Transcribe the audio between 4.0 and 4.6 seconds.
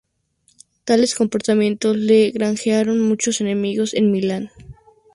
Milán.